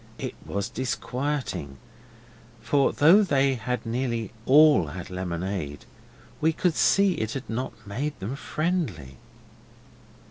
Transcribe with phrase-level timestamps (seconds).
[0.17, 1.77] It was disquieting,
[2.59, 5.85] for though they had nearly all had lemonade
[6.41, 9.17] we could see it had not made them friendly.